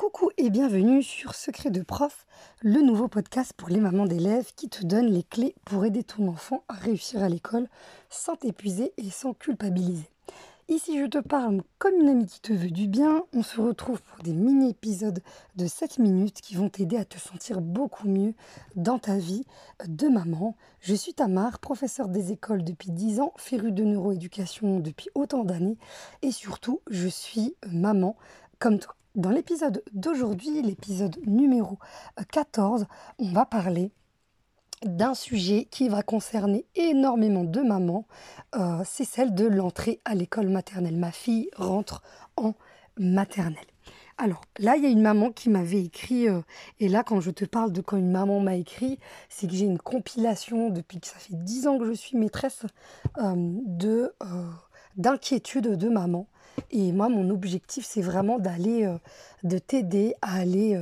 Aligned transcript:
Coucou 0.00 0.30
et 0.38 0.48
bienvenue 0.48 1.02
sur 1.02 1.34
Secret 1.34 1.70
de 1.70 1.82
prof, 1.82 2.24
le 2.62 2.80
nouveau 2.80 3.06
podcast 3.06 3.52
pour 3.54 3.68
les 3.68 3.80
mamans 3.80 4.06
d'élèves 4.06 4.50
qui 4.56 4.70
te 4.70 4.86
donne 4.86 5.08
les 5.08 5.22
clés 5.22 5.54
pour 5.66 5.84
aider 5.84 6.02
ton 6.02 6.26
enfant 6.28 6.64
à 6.68 6.72
réussir 6.72 7.22
à 7.22 7.28
l'école 7.28 7.68
sans 8.08 8.34
t'épuiser 8.34 8.94
et 8.96 9.10
sans 9.10 9.34
culpabiliser. 9.34 10.08
Ici, 10.68 10.98
je 10.98 11.04
te 11.04 11.18
parle 11.18 11.60
comme 11.78 12.00
une 12.00 12.08
amie 12.08 12.24
qui 12.24 12.40
te 12.40 12.54
veut 12.54 12.70
du 12.70 12.88
bien. 12.88 13.24
On 13.34 13.42
se 13.42 13.60
retrouve 13.60 14.00
pour 14.00 14.24
des 14.24 14.32
mini-épisodes 14.32 15.20
de 15.56 15.66
7 15.66 15.98
minutes 15.98 16.40
qui 16.40 16.54
vont 16.54 16.70
t'aider 16.70 16.96
à 16.96 17.04
te 17.04 17.18
sentir 17.18 17.60
beaucoup 17.60 18.08
mieux 18.08 18.32
dans 18.76 18.98
ta 18.98 19.18
vie 19.18 19.44
de 19.86 20.08
maman. 20.08 20.56
Je 20.80 20.94
suis 20.94 21.12
Tamar, 21.12 21.58
professeure 21.58 22.08
des 22.08 22.32
écoles 22.32 22.64
depuis 22.64 22.90
10 22.90 23.20
ans, 23.20 23.34
férue 23.36 23.72
de 23.72 23.84
neuroéducation 23.84 24.80
depuis 24.80 25.10
autant 25.14 25.44
d'années 25.44 25.76
et 26.22 26.32
surtout, 26.32 26.80
je 26.88 27.06
suis 27.06 27.54
maman 27.70 28.16
comme 28.58 28.78
toi. 28.78 28.94
Dans 29.16 29.30
l'épisode 29.30 29.82
d'aujourd'hui, 29.92 30.62
l'épisode 30.62 31.16
numéro 31.26 31.78
14, 32.30 32.86
on 33.18 33.32
va 33.32 33.44
parler 33.44 33.90
d'un 34.84 35.14
sujet 35.14 35.66
qui 35.68 35.88
va 35.88 36.04
concerner 36.04 36.64
énormément 36.76 37.42
de 37.42 37.60
mamans, 37.60 38.06
euh, 38.54 38.82
c'est 38.84 39.04
celle 39.04 39.34
de 39.34 39.46
l'entrée 39.46 40.00
à 40.04 40.14
l'école 40.14 40.48
maternelle. 40.48 40.96
Ma 40.96 41.10
fille 41.10 41.50
rentre 41.56 42.02
en 42.36 42.54
maternelle. 42.98 43.66
Alors 44.16 44.42
là, 44.60 44.76
il 44.76 44.84
y 44.84 44.86
a 44.86 44.90
une 44.90 45.02
maman 45.02 45.32
qui 45.32 45.50
m'avait 45.50 45.82
écrit, 45.82 46.28
euh, 46.28 46.42
et 46.78 46.88
là 46.88 47.02
quand 47.02 47.20
je 47.20 47.32
te 47.32 47.44
parle 47.44 47.72
de 47.72 47.80
quand 47.80 47.96
une 47.96 48.12
maman 48.12 48.38
m'a 48.38 48.54
écrit, 48.54 49.00
c'est 49.28 49.48
que 49.48 49.54
j'ai 49.54 49.64
une 49.64 49.78
compilation 49.78 50.70
depuis 50.70 51.00
que 51.00 51.08
ça 51.08 51.18
fait 51.18 51.34
10 51.34 51.66
ans 51.66 51.78
que 51.80 51.84
je 51.86 51.94
suis 51.94 52.16
maîtresse 52.16 52.64
euh, 53.18 53.34
de 53.36 54.14
d'inquiétude 54.96 55.76
de 55.76 55.88
maman. 55.88 56.28
Et 56.70 56.92
moi, 56.92 57.08
mon 57.08 57.30
objectif, 57.30 57.84
c'est 57.86 58.02
vraiment 58.02 58.38
d'aller, 58.38 58.92
de 59.42 59.58
t'aider 59.58 60.14
à 60.22 60.36
aller 60.36 60.80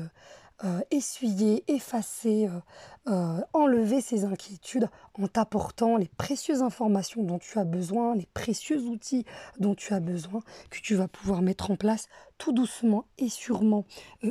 euh, 0.65 0.81
essuyer, 0.91 1.63
effacer, 1.69 2.49
euh, 2.49 3.13
euh, 3.13 3.41
enlever 3.53 4.01
ces 4.01 4.25
inquiétudes 4.25 4.89
en 5.15 5.29
t'apportant 5.29 5.97
les 5.97 6.09
précieuses 6.09 6.63
informations 6.63 7.23
dont 7.23 7.39
tu 7.39 7.61
as 7.61 7.65
besoin, 7.65 8.17
les 8.17 8.27
précieux 8.35 8.81
outils 8.81 9.25
dont 9.61 9.77
tu 9.77 9.95
as 9.95 10.01
besoin, 10.01 10.41
que 10.71 10.81
tu 10.81 10.97
vas 10.97 11.07
pouvoir 11.07 11.43
mettre 11.43 11.71
en 11.71 11.77
place 11.77 12.09
tout 12.39 12.51
doucement 12.51 13.05
et 13.19 13.29
sûrement 13.29 13.85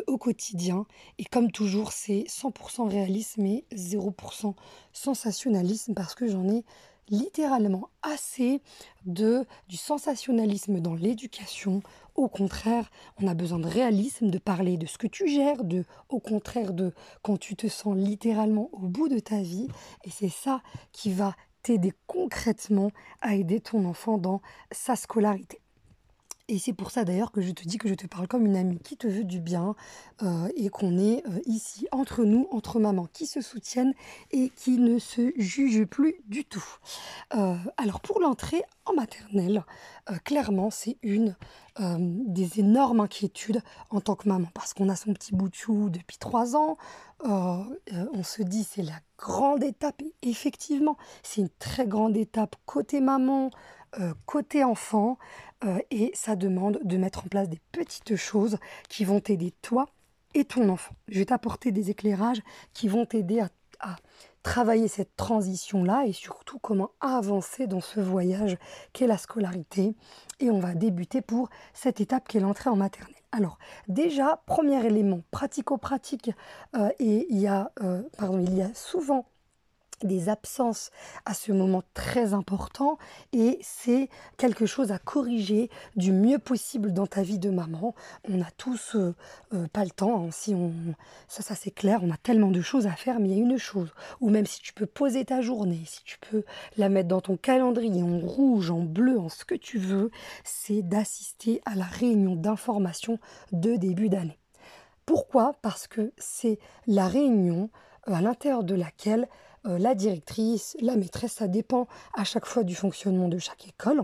au 0.07 0.17
quotidien. 0.17 0.85
Et 1.17 1.23
comme 1.23 1.49
toujours, 1.49 1.93
c'est 1.93 2.25
100% 2.27 2.89
réalisme 2.89 3.45
et 3.45 3.63
0% 3.73 4.53
sensationnalisme 4.91 5.93
parce 5.93 6.13
que 6.13 6.27
j'en 6.27 6.49
ai 6.49 6.65
littéralement 7.09 7.89
assez 8.01 8.61
de 9.05 9.45
du 9.67 9.77
sensationnalisme 9.77 10.79
dans 10.79 10.95
l'éducation. 10.95 11.81
Au 12.15 12.27
contraire, 12.27 12.89
on 13.21 13.27
a 13.27 13.33
besoin 13.33 13.59
de 13.59 13.67
réalisme, 13.67 14.29
de 14.29 14.39
parler 14.39 14.77
de 14.77 14.85
ce 14.85 14.97
que 14.97 15.07
tu 15.07 15.27
gères, 15.27 15.63
de 15.63 15.85
au 16.09 16.19
contraire 16.19 16.73
de 16.73 16.93
quand 17.21 17.37
tu 17.37 17.55
te 17.55 17.67
sens 17.67 17.95
littéralement 17.95 18.69
au 18.73 18.87
bout 18.87 19.07
de 19.07 19.19
ta 19.19 19.41
vie 19.41 19.67
et 20.03 20.09
c'est 20.09 20.29
ça 20.29 20.61
qui 20.91 21.11
va 21.11 21.35
t'aider 21.61 21.93
concrètement 22.07 22.91
à 23.21 23.35
aider 23.35 23.59
ton 23.59 23.85
enfant 23.85 24.17
dans 24.17 24.41
sa 24.71 24.95
scolarité. 24.95 25.59
Et 26.49 26.59
c'est 26.59 26.73
pour 26.73 26.91
ça 26.91 27.03
d'ailleurs 27.03 27.33
que 27.33 27.41
je 27.41 27.51
te 27.51 27.67
dis 27.67 27.77
que 27.77 27.89
je 27.89 27.93
te 27.93 28.07
parle 28.07 28.27
comme 28.27 28.45
une 28.45 28.55
amie 28.55 28.79
qui 28.79 28.95
te 28.95 29.05
veut 29.05 29.25
du 29.25 29.41
bien 29.41 29.75
euh, 30.23 30.47
et 30.55 30.69
qu'on 30.69 30.97
est 30.97 31.21
euh, 31.27 31.39
ici 31.45 31.87
entre 31.91 32.23
nous, 32.23 32.47
entre 32.51 32.79
mamans 32.79 33.07
qui 33.11 33.25
se 33.25 33.41
soutiennent 33.41 33.93
et 34.31 34.49
qui 34.49 34.77
ne 34.77 34.97
se 34.97 35.33
jugent 35.35 35.83
plus 35.83 36.15
du 36.25 36.45
tout. 36.45 36.65
Euh, 37.35 37.57
alors 37.75 37.99
pour 37.99 38.21
l'entrée 38.21 38.63
en 38.85 38.93
maternelle, 38.93 39.65
clairement 40.23 40.69
c'est 40.69 40.97
une 41.01 41.35
des 41.79 42.61
énormes 42.61 43.01
inquiétudes 43.01 43.61
en 43.89 43.99
tant 43.99 44.15
que 44.15 44.29
maman 44.29 44.47
parce 44.53 44.73
qu'on 44.73 44.87
a 44.87 44.95
son 44.95 45.13
petit 45.13 45.35
bout 45.35 45.49
de 45.49 45.53
chou 45.53 45.89
depuis 45.89 46.17
trois 46.17 46.55
ans. 46.55 46.77
on 47.23 48.23
se 48.23 48.41
dit 48.41 48.63
c'est 48.63 48.81
la 48.81 48.99
grande 49.17 49.63
étape 49.63 50.01
et 50.01 50.29
effectivement 50.29 50.95
c'est 51.21 51.41
une 51.41 51.49
très 51.59 51.85
grande 51.85 52.15
étape 52.15 52.55
côté 52.65 53.01
maman, 53.01 53.51
côté 54.25 54.63
enfant. 54.63 55.17
Euh, 55.65 55.79
et 55.89 56.11
ça 56.13 56.35
demande 56.35 56.79
de 56.83 56.97
mettre 56.97 57.25
en 57.25 57.29
place 57.29 57.49
des 57.49 57.59
petites 57.71 58.15
choses 58.15 58.57
qui 58.89 59.05
vont 59.05 59.19
t'aider 59.19 59.53
toi 59.61 59.87
et 60.35 60.45
ton 60.45 60.69
enfant. 60.69 60.93
Je 61.07 61.19
vais 61.19 61.25
t'apporter 61.25 61.71
des 61.71 61.89
éclairages 61.89 62.41
qui 62.73 62.87
vont 62.87 63.05
t'aider 63.05 63.39
à, 63.39 63.49
travailler 64.43 64.87
cette 64.87 65.15
transition-là 65.17 66.05
et 66.05 66.13
surtout 66.13 66.57
comment 66.57 66.91
avancer 66.99 67.67
dans 67.67 67.81
ce 67.81 67.99
voyage 67.99 68.57
qu'est 68.93 69.07
la 69.07 69.17
scolarité. 69.17 69.93
Et 70.39 70.49
on 70.49 70.59
va 70.59 70.73
débuter 70.73 71.21
pour 71.21 71.49
cette 71.73 71.99
étape 72.01 72.27
qui 72.27 72.37
est 72.37 72.41
l'entrée 72.41 72.69
en 72.69 72.75
maternelle. 72.75 73.13
Alors 73.31 73.57
déjà, 73.87 74.41
premier 74.45 74.83
élément 74.85 75.21
pratico-pratique, 75.31 76.31
euh, 76.75 76.89
et 76.99 77.27
il 77.29 77.39
y, 77.39 77.47
a, 77.47 77.71
euh, 77.83 78.01
pardon, 78.17 78.39
il 78.39 78.55
y 78.55 78.61
a 78.61 78.73
souvent 78.73 79.25
des 80.03 80.29
absences 80.29 80.91
à 81.25 81.33
ce 81.33 81.51
moment 81.51 81.83
très 81.93 82.33
important 82.33 82.97
et 83.33 83.59
c'est 83.61 84.09
quelque 84.37 84.65
chose 84.65 84.91
à 84.91 84.99
corriger 84.99 85.69
du 85.95 86.11
mieux 86.11 86.39
possible 86.39 86.93
dans 86.93 87.07
ta 87.07 87.21
vie 87.21 87.39
de 87.39 87.49
maman. 87.49 87.95
On 88.29 88.37
n'a 88.37 88.51
tous 88.57 88.95
euh, 88.95 89.15
euh, 89.53 89.67
pas 89.67 89.83
le 89.83 89.91
temps, 89.91 90.25
hein. 90.25 90.31
si 90.31 90.53
on 90.53 90.71
ça 91.27 91.41
ça 91.41 91.55
c'est 91.55 91.71
clair, 91.71 91.99
on 92.03 92.11
a 92.11 92.17
tellement 92.17 92.51
de 92.51 92.61
choses 92.61 92.87
à 92.87 92.91
faire, 92.91 93.19
mais 93.19 93.29
il 93.29 93.37
y 93.37 93.39
a 93.39 93.43
une 93.43 93.57
chose, 93.57 93.93
ou 94.21 94.29
même 94.29 94.45
si 94.45 94.61
tu 94.61 94.73
peux 94.73 94.85
poser 94.85 95.25
ta 95.25 95.41
journée, 95.41 95.81
si 95.85 96.03
tu 96.03 96.17
peux 96.19 96.43
la 96.77 96.89
mettre 96.89 97.07
dans 97.07 97.21
ton 97.21 97.37
calendrier 97.37 98.03
en 98.03 98.19
rouge, 98.19 98.71
en 98.71 98.81
bleu, 98.81 99.19
en 99.19 99.29
ce 99.29 99.45
que 99.45 99.55
tu 99.55 99.77
veux, 99.77 100.11
c'est 100.43 100.81
d'assister 100.81 101.61
à 101.65 101.75
la 101.75 101.85
réunion 101.85 102.35
d'information 102.35 103.19
de 103.51 103.75
début 103.75 104.09
d'année. 104.09 104.37
Pourquoi? 105.05 105.53
Parce 105.61 105.87
que 105.87 106.11
c'est 106.17 106.59
la 106.85 107.07
réunion 107.07 107.69
euh, 108.09 108.13
à 108.13 108.21
l'intérieur 108.21 108.63
de 108.63 108.75
laquelle 108.75 109.27
euh, 109.67 109.77
la 109.77 109.95
directrice, 109.95 110.77
la 110.81 110.95
maîtresse, 110.95 111.33
ça 111.33 111.47
dépend 111.47 111.87
à 112.15 112.23
chaque 112.23 112.45
fois 112.45 112.63
du 112.63 112.75
fonctionnement 112.75 113.27
de 113.27 113.37
chaque 113.37 113.67
école. 113.67 114.03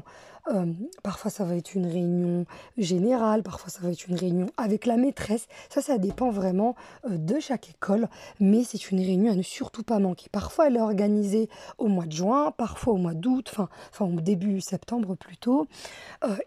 Euh, 0.54 0.66
parfois, 1.04 1.32
ça 1.32 1.46
va 1.46 1.56
être 1.56 1.74
une 1.74 1.88
réunion 1.88 2.46
générale, 2.78 3.44
parfois, 3.44 3.70
ça 3.70 3.80
va 3.82 3.92
être 3.92 4.08
une 4.08 4.16
réunion 4.16 4.48
avec 4.58 4.86
la 4.86 4.98
maîtresse. 4.98 5.48
Ça, 5.70 5.82
ça 5.82 5.98
dépend 5.98 6.32
vraiment 6.32 6.76
euh, 7.10 7.18
de 7.18 7.40
chaque 7.40 7.70
école, 7.70 8.10
mais 8.42 8.64
c'est 8.64 8.92
une 8.92 9.00
réunion 9.00 9.32
à 9.32 9.36
ne 9.36 9.42
surtout 9.42 9.84
pas 9.84 10.00
manquer. 10.00 10.28
Parfois, 10.32 10.68
elle 10.68 10.76
est 10.76 10.82
organisée 10.82 11.50
au 11.78 11.88
mois 11.88 12.06
de 12.06 12.12
juin, 12.12 12.52
parfois 12.52 12.94
au 12.94 12.98
mois 12.98 13.14
d'août, 13.14 13.50
enfin, 13.52 13.70
au 14.06 14.20
début 14.20 14.60
septembre 14.60 15.16
plutôt. 15.16 15.68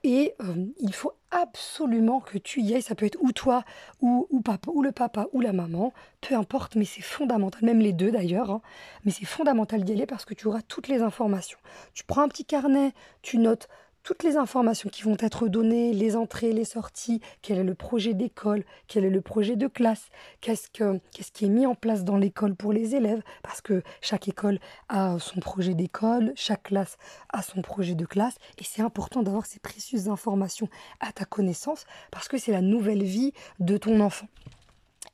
et 0.05 0.35
il 0.79 0.95
faut 0.95 1.13
absolument 1.31 2.21
que 2.21 2.39
tu 2.39 2.61
y 2.61 2.75
ailles. 2.75 2.83
Ça 2.83 2.95
peut 2.95 3.07
être 3.07 3.19
ou 3.21 3.33
toi, 3.33 3.65
ou, 4.01 4.27
ou, 4.31 4.41
papa, 4.41 4.71
ou 4.73 4.83
le 4.83 4.93
papa, 4.93 5.27
ou 5.33 5.41
la 5.41 5.53
maman, 5.53 5.93
peu 6.21 6.35
importe, 6.35 6.77
mais 6.77 6.85
c'est 6.85 7.03
fondamental, 7.03 7.65
même 7.65 7.81
les 7.81 7.93
deux 7.93 8.11
d'ailleurs, 8.11 8.51
hein. 8.51 8.63
mais 9.05 9.11
c'est 9.11 9.25
fondamental 9.25 9.85
d'y 9.85 9.93
aller 9.93 10.07
parce 10.07 10.25
que 10.25 10.35
tu 10.35 10.47
auras 10.47 10.63
toutes 10.63 10.89
les 10.89 11.03
informations. 11.03 11.59
Tu 11.95 12.05
prends 12.05 12.23
un 12.23 12.29
petit 12.29 12.45
carnet, 12.45 12.93
tu 13.23 13.39
notes 13.39 13.69
toutes 14.07 14.23
les 14.23 14.37
informations 14.37 14.89
qui 14.89 15.03
vont 15.03 15.17
être 15.19 15.49
données, 15.49 15.93
les 15.93 16.15
entrées, 16.15 16.53
les 16.53 16.65
sorties, 16.65 17.21
quel 17.43 17.59
est 17.59 17.65
le 17.65 17.75
projet 17.75 18.15
d'école, 18.15 18.63
quel 18.87 19.05
est 19.05 19.11
le 19.11 19.21
projet 19.21 19.57
de 19.57 19.67
classe, 19.67 20.11
qu'est-ce, 20.41 20.71
que, 20.71 21.01
qu'est-ce 21.11 21.33
qui 21.33 21.47
est 21.47 21.49
mis 21.49 21.67
en 21.67 21.75
place 21.75 22.05
dans 22.05 22.17
l'école 22.17 22.55
pour 22.55 22.73
les 22.73 22.95
élèves, 22.95 23.21
parce 23.43 23.61
que 23.61 23.83
chaque 24.01 24.29
école 24.29 24.61
a 24.89 25.19
son 25.19 25.41
projet 25.41 25.75
d'école, 25.75 26.33
chaque 26.37 26.63
classe 26.63 26.99
a 27.33 27.43
son 27.43 27.63
projet 27.63 27.97
de 27.97 28.07
classe, 28.07 28.37
et 28.59 28.63
c'est 28.63 28.81
important 28.81 29.25
d'avoir 29.25 29.45
ces 29.45 29.59
précieuses 29.59 30.09
informations 30.09 30.69
à 31.01 31.11
ta 31.11 31.25
connaissance, 31.25 31.85
parce 32.13 32.29
que 32.29 32.39
c'est 32.39 32.53
la 32.53 32.61
nouvelle 32.61 33.03
vie 33.03 33.33
de 33.59 33.77
ton 33.77 33.99
enfant. 33.99 34.29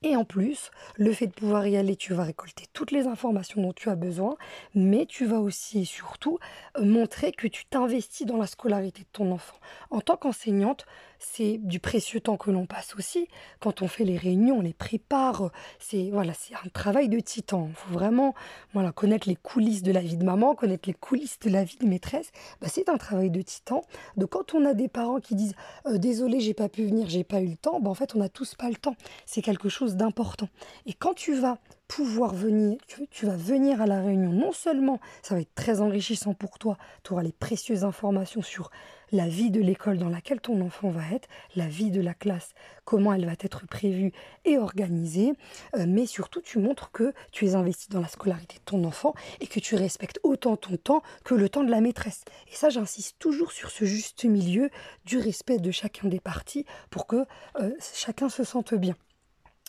Et 0.05 0.17
en 0.17 0.25
plus, 0.25 0.71
le 0.97 1.13
fait 1.13 1.29
de 1.29 1.33
pouvoir 1.33 1.67
y 1.67 1.77
aller, 1.77 1.95
tu 1.95 2.13
vas 2.13 2.25
récolter 2.25 2.65
toutes 2.73 2.91
les 2.91 3.07
informations 3.07 3.63
dont 3.63 3.73
tu 3.73 3.89
as 3.89 3.95
besoin, 3.95 4.37
mais 4.75 5.07
tu 5.07 5.27
vas 5.27 5.39
aussi 5.39 5.83
et 5.83 5.85
surtout 5.85 6.39
euh, 6.77 6.85
montrer 6.85 7.31
que 7.31 7.47
tu 7.47 7.67
t'investis 7.67 8.27
dans 8.27 8.37
la 8.37 8.49
scolarité 8.49 9.03
de 9.03 9.09
ton 9.13 9.31
enfant. 9.31 9.57
En 9.91 10.01
tant 10.01 10.17
qu'enseignante, 10.17 10.87
c'est 11.23 11.59
du 11.59 11.79
précieux 11.79 12.21
temps 12.21 12.37
que 12.37 12.51
l'on 12.51 12.67
passe 12.67 12.95
aussi. 12.97 13.29
Quand 13.61 13.83
on 13.83 13.89
fait 13.89 14.05
les 14.05 14.17
réunions, 14.17 14.57
on 14.57 14.61
les 14.61 14.75
prépare. 14.75 15.51
C'est 15.79 16.11
voilà, 16.11 16.35
c'est 16.35 16.55
un 16.55 16.69
travail 16.73 17.09
de 17.09 17.21
titan. 17.21 17.69
Il 17.71 17.75
faut 17.75 17.93
vraiment 17.93 18.35
voilà, 18.73 18.93
connaître 18.93 19.29
les 19.29 19.37
coulisses 19.37 19.83
de 19.83 19.93
la 19.93 20.01
vie 20.01 20.17
de 20.17 20.25
maman, 20.25 20.55
connaître 20.55 20.89
les 20.89 20.95
coulisses 20.95 21.39
de 21.41 21.51
la 21.51 21.65
vie 21.65 21.79
de 21.79 21.87
maîtresse. 21.87 22.33
Bah, 22.61 22.67
c'est 22.69 22.89
un 22.89 22.97
travail 22.97 23.31
de 23.31 23.41
titan. 23.41 23.83
Donc 24.17 24.31
quand 24.31 24.55
on 24.55 24.65
a 24.65 24.75
des 24.75 24.89
parents 24.89 25.21
qui 25.21 25.35
disent 25.35 25.55
euh, 25.87 25.99
désolé, 25.99 26.41
j'ai 26.41 26.55
pas 26.55 26.69
pu 26.69 26.85
venir, 26.85 27.09
j'ai 27.09 27.25
pas 27.25 27.41
eu 27.41 27.49
le 27.49 27.57
temps, 27.57 27.81
bah, 27.81 27.91
en 27.91 27.95
fait, 27.95 28.15
on 28.15 28.19
n'a 28.19 28.29
tous 28.29 28.55
pas 28.55 28.69
le 28.69 28.77
temps. 28.77 28.97
C'est 29.25 29.43
quelque 29.43 29.69
chose 29.69 29.97
d'important. 29.97 30.49
Et 30.87 30.93
quand 30.93 31.15
tu 31.15 31.35
vas 31.35 31.59
pouvoir 31.89 32.35
venir, 32.35 32.79
tu, 33.11 33.27
vas 33.27 33.37
venir 33.37 33.83
à 33.83 33.87
la 33.87 34.01
réunion, 34.01 34.33
non 34.33 34.53
seulement 34.53 34.99
ça 35.23 35.35
va 35.35 35.43
être 35.43 35.55
très 35.55 35.83
enrichissant 35.83 36.33
pour 36.33 36.59
toi, 36.59 36.79
tu 37.05 37.13
auras 37.13 37.23
les 37.23 37.33
précieuses 37.33 37.85
informations 37.85 38.41
sur 38.41 38.71
la 39.13 39.29
vie 39.29 39.51
de 39.51 39.61
l'école 39.61 39.99
dans 39.99 40.09
laquelle 40.09 40.41
ton 40.41 40.61
enfant 40.63 40.91
va 40.91 41.03
être, 41.13 41.29
la 41.55 41.69
vie 41.69 41.91
de 41.91 42.01
la 42.01 42.15
classe, 42.15 42.55
comment 42.85 43.13
elle 43.13 43.27
va 43.27 43.33
être 43.33 43.67
prévue 43.67 44.13
et 44.45 44.59
organisée, 44.59 45.33
euh, 45.77 45.85
mais 45.87 46.07
surtout 46.07 46.41
tu 46.41 46.59
montres 46.59 46.91
que 46.91 47.13
tu 47.31 47.47
es 47.47 47.55
investi 47.55 47.89
dans 47.91 48.01
la 48.01 48.09
scolarité 48.09 48.57
de 48.57 48.65
ton 48.65 48.85
enfant 48.85 49.15
et 49.41 49.47
que 49.47 49.61
tu 49.61 49.77
respectes 49.77 50.19
autant 50.23 50.57
ton 50.57 50.77
temps 50.77 51.03
que 51.25 51.35
le 51.35 51.49
temps 51.49 51.65
de 51.65 51.71
la 51.71 51.81
maîtresse. 51.81 52.25
Et 52.51 52.55
ça, 52.55 52.71
j'insiste 52.71 53.19
toujours 53.19 53.53
sur 53.53 53.71
ce 53.71 53.85
juste 53.85 54.25
milieu 54.25 54.71
du 55.05 55.19
respect 55.19 55.59
de 55.59 55.71
chacun 55.71 56.09
des 56.09 56.21
parties 56.21 56.65
pour 56.91 57.07
que 57.07 57.27
euh, 57.61 57.71
chacun 57.95 58.29
se 58.29 58.45
sente 58.45 58.75
bien. 58.75 58.97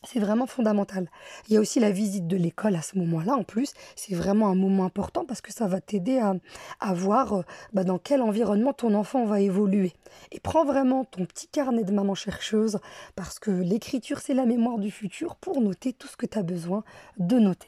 C'est 0.06 0.20
vraiment 0.20 0.46
fondamental. 0.46 1.10
Il 1.48 1.54
y 1.54 1.58
a 1.58 1.62
aussi 1.62 1.80
la 1.80 1.92
visite 1.92 2.28
de 2.28 2.36
l'école 2.36 2.76
à 2.76 2.82
ce 2.82 2.98
moment-là, 2.98 3.36
en 3.36 3.44
plus. 3.44 3.74
C'est 3.96 4.16
vraiment 4.16 4.50
un 4.50 4.56
moment 4.56 4.86
important 4.86 5.26
parce 5.26 5.42
que 5.42 5.54
ça 5.54 5.68
va 5.68 5.80
t'aider 5.80 6.20
à, 6.20 6.94
voir 6.94 7.34
euh, 7.34 7.42
bah, 7.74 7.84
dans 7.84 7.98
quel 7.98 8.22
environnement 8.22 8.74
ton 8.74 8.94
enfant 8.96 9.26
va 9.26 9.40
évoluer. 9.40 9.94
Et 10.32 10.40
prends 10.40 10.66
vraiment 10.66 11.06
ton 11.06 11.26
petit 11.26 11.48
carnet 11.48 11.84
de 11.84 11.92
maman 11.92 12.16
chercheuse 12.16 12.80
parce 13.16 13.40
que 13.40 13.52
l'écriture, 13.52 14.20
c'est 14.20 14.34
la 14.34 14.46
mémoire 14.46 14.78
du 14.78 14.92
futur 14.92 15.36
pour 15.36 15.62
noter 15.62 15.94
tout 15.94 16.08
ce 16.08 16.18
que 16.18 16.26
tu 16.26 16.38
as 16.38 16.44
besoin 16.44 16.84
de 17.18 17.40
noter. 17.40 17.68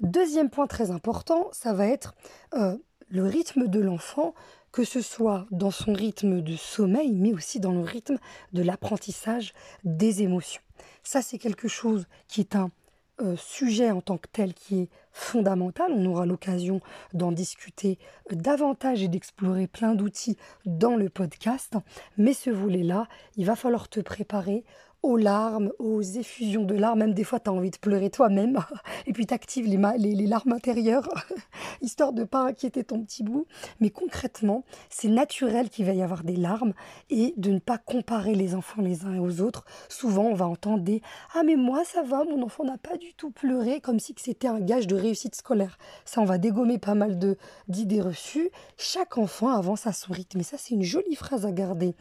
Deuxième 0.00 0.50
point 0.50 0.66
très 0.66 0.90
important, 0.90 1.48
ça 1.52 1.72
va 1.72 1.86
être 1.86 2.14
euh, 2.54 2.76
le 3.10 3.24
rythme 3.24 3.68
de 3.68 3.80
l'enfant 3.80 4.34
que 4.72 4.84
ce 4.84 5.00
soit 5.00 5.46
dans 5.50 5.70
son 5.70 5.92
rythme 5.92 6.40
de 6.40 6.56
sommeil, 6.56 7.12
mais 7.12 7.32
aussi 7.32 7.60
dans 7.60 7.72
le 7.72 7.80
rythme 7.80 8.18
de 8.52 8.62
l'apprentissage 8.62 9.52
des 9.84 10.22
émotions. 10.22 10.62
Ça, 11.02 11.22
c'est 11.22 11.38
quelque 11.38 11.68
chose 11.68 12.06
qui 12.28 12.40
est 12.40 12.56
un 12.56 12.70
euh, 13.20 13.36
sujet 13.36 13.90
en 13.90 14.00
tant 14.00 14.16
que 14.16 14.28
tel 14.32 14.54
qui 14.54 14.82
est 14.82 14.88
fondamental. 15.12 15.92
On 15.92 16.06
aura 16.06 16.24
l'occasion 16.24 16.80
d'en 17.12 17.32
discuter 17.32 17.98
davantage 18.30 19.02
et 19.02 19.08
d'explorer 19.08 19.66
plein 19.66 19.94
d'outils 19.94 20.38
dans 20.64 20.96
le 20.96 21.10
podcast. 21.10 21.76
Mais 22.16 22.32
ce 22.32 22.48
volet-là, 22.48 23.08
il 23.36 23.44
va 23.44 23.56
falloir 23.56 23.88
te 23.88 24.00
préparer 24.00 24.64
aux 25.02 25.16
larmes, 25.16 25.72
aux 25.78 26.02
effusions 26.02 26.64
de 26.64 26.74
larmes. 26.74 27.00
Même 27.00 27.14
des 27.14 27.24
fois, 27.24 27.40
tu 27.40 27.50
as 27.50 27.52
envie 27.52 27.70
de 27.70 27.78
pleurer 27.78 28.10
toi-même. 28.10 28.58
Et 29.06 29.12
puis, 29.12 29.26
tu 29.26 29.34
actives 29.34 29.66
les, 29.66 29.78
les, 29.98 30.26
larmes 30.26 30.52
intérieures, 30.52 31.08
histoire 31.80 32.12
de 32.12 32.24
pas 32.24 32.42
inquiéter 32.42 32.84
ton 32.84 33.02
petit 33.02 33.22
bout. 33.22 33.46
Mais 33.80 33.90
concrètement, 33.90 34.64
c'est 34.88 35.08
naturel 35.08 35.70
qu'il 35.70 35.86
va 35.86 35.92
y 35.92 36.02
avoir 36.02 36.24
des 36.24 36.36
larmes 36.36 36.74
et 37.08 37.34
de 37.36 37.50
ne 37.50 37.58
pas 37.58 37.78
comparer 37.78 38.34
les 38.34 38.54
enfants 38.54 38.82
les 38.82 39.04
uns 39.04 39.18
aux 39.18 39.40
autres. 39.40 39.64
Souvent, 39.88 40.24
on 40.24 40.34
va 40.34 40.46
entendre 40.46 40.82
des 40.82 41.02
Ah, 41.34 41.42
mais 41.44 41.56
moi, 41.56 41.84
ça 41.84 42.02
va, 42.02 42.24
mon 42.24 42.42
enfant 42.42 42.64
n'a 42.64 42.78
pas 42.78 42.96
du 42.96 43.14
tout 43.14 43.30
pleuré, 43.30 43.80
comme 43.80 43.98
si 43.98 44.14
c'était 44.18 44.48
un 44.48 44.60
gage 44.60 44.86
de 44.86 44.96
réussite 44.96 45.34
scolaire. 45.34 45.78
Ça, 46.04 46.20
on 46.20 46.24
va 46.24 46.38
dégommer 46.38 46.78
pas 46.78 46.94
mal 46.94 47.18
d'idées 47.68 48.00
reçues. 48.00 48.50
Chaque 48.76 49.18
enfant 49.18 49.48
avance 49.48 49.86
à 49.86 49.92
son 49.92 50.12
rythme. 50.12 50.40
Et 50.40 50.44
ça, 50.44 50.56
c'est 50.58 50.74
une 50.74 50.82
jolie 50.82 51.14
phrase 51.14 51.46
à 51.46 51.52
garder 51.52 51.94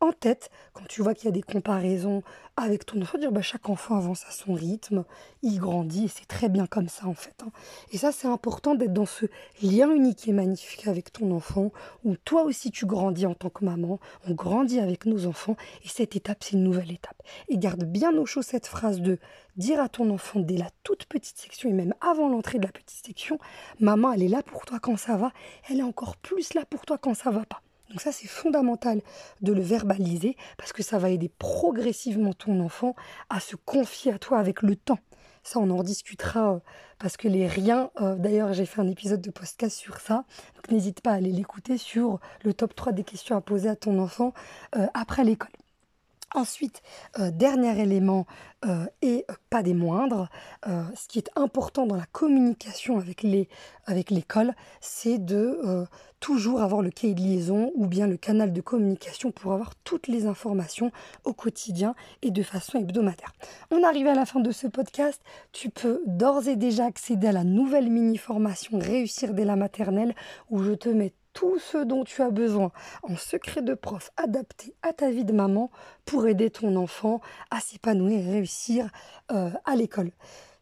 en 0.00 0.12
tête 0.12 0.50
quand 0.72 0.86
tu 0.88 1.02
vois 1.02 1.14
qu'il 1.14 1.26
y 1.26 1.28
a 1.28 1.32
des 1.32 1.42
comparaisons 1.42 2.22
avec 2.56 2.86
ton 2.86 3.00
enfant, 3.00 3.18
dire 3.18 3.30
bah, 3.30 3.42
chaque 3.42 3.68
enfant 3.68 3.96
avance 3.96 4.24
à 4.26 4.32
son 4.32 4.52
rythme, 4.52 5.04
il 5.42 5.58
grandit 5.58 6.06
et 6.06 6.08
c'est 6.08 6.26
très 6.26 6.48
bien 6.48 6.66
comme 6.66 6.88
ça 6.88 7.06
en 7.06 7.14
fait. 7.14 7.34
Hein. 7.44 7.50
Et 7.92 7.98
ça 7.98 8.12
c'est 8.12 8.26
important 8.26 8.74
d'être 8.74 8.92
dans 8.92 9.06
ce 9.06 9.26
lien 9.62 9.90
unique 9.92 10.26
et 10.26 10.32
magnifique 10.32 10.88
avec 10.88 11.12
ton 11.12 11.30
enfant 11.30 11.70
où 12.04 12.16
toi 12.16 12.42
aussi 12.42 12.70
tu 12.70 12.86
grandis 12.86 13.26
en 13.26 13.34
tant 13.34 13.50
que 13.50 13.64
maman, 13.64 14.00
on 14.26 14.34
grandit 14.34 14.80
avec 14.80 15.06
nos 15.06 15.26
enfants 15.26 15.56
et 15.84 15.88
cette 15.88 16.16
étape 16.16 16.42
c'est 16.42 16.52
une 16.56 16.64
nouvelle 16.64 16.90
étape. 16.90 17.22
Et 17.48 17.58
garde 17.58 17.84
bien 17.84 18.16
au 18.16 18.26
chaud 18.26 18.42
cette 18.42 18.66
phrase 18.66 19.00
de 19.00 19.18
dire 19.56 19.80
à 19.80 19.88
ton 19.88 20.10
enfant 20.10 20.40
dès 20.40 20.56
la 20.56 20.70
toute 20.82 21.06
petite 21.06 21.38
section 21.38 21.68
et 21.68 21.72
même 21.72 21.94
avant 22.00 22.28
l'entrée 22.28 22.58
de 22.58 22.66
la 22.66 22.72
petite 22.72 23.04
section, 23.06 23.38
maman 23.80 24.12
elle 24.12 24.22
est 24.22 24.28
là 24.28 24.42
pour 24.42 24.64
toi 24.64 24.78
quand 24.80 24.96
ça 24.96 25.16
va, 25.16 25.32
elle 25.68 25.78
est 25.78 25.84
encore 25.84 26.16
plus 26.16 26.54
là 26.54 26.64
pour 26.68 26.84
toi 26.84 26.98
quand 26.98 27.14
ça 27.14 27.30
va 27.30 27.44
pas. 27.44 27.62
Donc 27.90 28.00
ça, 28.00 28.12
c'est 28.12 28.28
fondamental 28.28 29.00
de 29.40 29.52
le 29.52 29.62
verbaliser 29.62 30.36
parce 30.56 30.72
que 30.72 30.82
ça 30.82 30.98
va 30.98 31.10
aider 31.10 31.30
progressivement 31.38 32.32
ton 32.34 32.60
enfant 32.60 32.94
à 33.30 33.40
se 33.40 33.56
confier 33.56 34.12
à 34.12 34.18
toi 34.18 34.38
avec 34.38 34.62
le 34.62 34.76
temps. 34.76 34.98
Ça, 35.42 35.58
on 35.60 35.70
en 35.70 35.82
discutera 35.82 36.54
euh, 36.54 36.58
parce 36.98 37.16
que 37.16 37.28
les 37.28 37.46
riens, 37.46 37.90
euh, 38.00 38.16
d'ailleurs, 38.16 38.52
j'ai 38.52 38.66
fait 38.66 38.80
un 38.82 38.88
épisode 38.88 39.22
de 39.22 39.30
podcast 39.30 39.76
sur 39.76 40.00
ça. 40.00 40.24
Donc 40.56 40.70
n'hésite 40.70 41.00
pas 41.00 41.12
à 41.12 41.14
aller 41.14 41.32
l'écouter 41.32 41.78
sur 41.78 42.20
le 42.44 42.52
top 42.52 42.74
3 42.74 42.92
des 42.92 43.04
questions 43.04 43.36
à 43.36 43.40
poser 43.40 43.68
à 43.68 43.76
ton 43.76 43.98
enfant 43.98 44.34
euh, 44.76 44.86
après 44.92 45.24
l'école. 45.24 45.48
Ensuite, 46.34 46.82
dernier 47.18 47.80
élément 47.80 48.26
et 49.02 49.24
pas 49.50 49.62
des 49.62 49.74
moindres, 49.74 50.28
ce 50.66 51.08
qui 51.08 51.18
est 51.18 51.30
important 51.36 51.86
dans 51.86 51.96
la 51.96 52.06
communication 52.12 52.98
avec 52.98 54.10
l'école, 54.10 54.54
c'est 54.80 55.18
de 55.18 55.86
toujours 56.20 56.60
avoir 56.60 56.82
le 56.82 56.90
cahier 56.90 57.14
de 57.14 57.20
liaison 57.20 57.70
ou 57.76 57.86
bien 57.86 58.06
le 58.06 58.16
canal 58.16 58.52
de 58.52 58.60
communication 58.60 59.30
pour 59.30 59.52
avoir 59.52 59.74
toutes 59.84 60.08
les 60.08 60.26
informations 60.26 60.90
au 61.24 61.32
quotidien 61.32 61.94
et 62.22 62.30
de 62.30 62.42
façon 62.42 62.78
hebdomadaire. 62.78 63.32
On 63.70 63.84
arrive 63.84 64.08
à 64.08 64.14
la 64.14 64.26
fin 64.26 64.40
de 64.40 64.50
ce 64.50 64.66
podcast. 64.66 65.22
Tu 65.52 65.70
peux 65.70 66.02
d'ores 66.06 66.48
et 66.48 66.56
déjà 66.56 66.86
accéder 66.86 67.28
à 67.28 67.32
la 67.32 67.44
nouvelle 67.44 67.88
mini-formation 67.88 68.78
Réussir 68.78 69.32
dès 69.32 69.44
la 69.44 69.56
maternelle 69.56 70.14
où 70.50 70.62
je 70.62 70.72
te 70.72 70.88
mets 70.88 71.12
tout 71.38 71.60
ce 71.60 71.78
dont 71.78 72.02
tu 72.02 72.20
as 72.20 72.30
besoin 72.30 72.72
en 73.04 73.16
secret 73.16 73.62
de 73.62 73.74
prof 73.74 74.10
adapté 74.16 74.74
à 74.82 74.92
ta 74.92 75.08
vie 75.08 75.24
de 75.24 75.32
maman 75.32 75.70
pour 76.04 76.26
aider 76.26 76.50
ton 76.50 76.74
enfant 76.74 77.20
à 77.52 77.60
s'épanouir 77.60 78.18
et 78.18 78.32
réussir 78.32 78.90
euh, 79.30 79.50
à 79.64 79.76
l'école. 79.76 80.10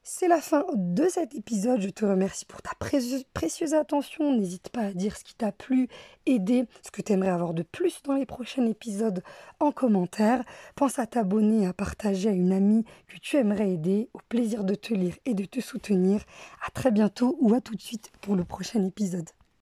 C'est 0.03 0.29
la 0.29 0.43
fin 0.43 0.67
de 0.75 1.09
cet 1.09 1.35
épisode. 1.35 1.81
Je 1.81 1.89
te 1.89 2.05
remercie 2.05 2.45
pour 2.45 2.61
ta 2.61 2.73
précieuse, 2.79 3.73
attention. 3.73 4.35
N'hésite 4.35 4.69
pas 4.69 4.83
à 4.83 4.93
dire 4.93 5.17
ce 5.17 5.25
qui 5.25 5.35
t'a 5.35 5.51
plu, 5.51 5.89
aidé, 6.27 6.67
ce 6.85 6.91
que 6.91 7.01
tu 7.01 7.15
aimerais 7.15 7.31
avoir 7.31 7.55
de 7.55 7.63
plus 7.63 8.03
dans 8.03 8.13
les 8.13 8.27
prochains 8.27 8.67
épisodes 8.67 9.23
en 9.61 9.73
commentaire. 9.73 10.45
Pense 10.75 10.99
à 10.99 11.07
t'abonner, 11.07 11.67
à 11.67 11.73
partager 11.73 12.29
à 12.29 12.33
une 12.33 12.53
amie 12.53 12.85
que 13.09 13.17
tu 13.17 13.39
aimerais 13.39 13.71
aider. 13.71 14.11
Au 14.13 14.21
plaisir 14.29 14.63
de 14.63 14.75
te 14.75 14.93
lire 14.93 15.15
et 15.25 15.33
de 15.33 15.47
te 15.47 15.61
soutenir. 15.61 16.21
À 16.67 16.71
très 16.71 16.91
bientôt 16.91 17.39
ou 17.41 17.55
à 17.55 17.63
tout 17.63 17.75
de 17.75 17.83
suite 17.83 18.13
pour 18.21 18.37
le 18.37 18.45
prochain 18.45 18.85
épisode. 18.85 19.31